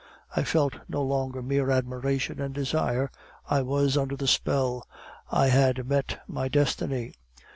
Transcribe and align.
I 0.35 0.41
felt 0.43 0.77
no 0.89 1.03
longer 1.03 1.43
mere 1.43 1.69
admiration 1.69 2.41
and 2.41 2.55
desire: 2.55 3.11
I 3.47 3.61
was 3.61 3.95
under 3.95 4.15
the 4.15 4.25
spell; 4.25 4.83
I 5.29 5.49
had 5.49 5.87
met 5.87 6.21
my 6.27 6.47
destiny. 6.47 7.13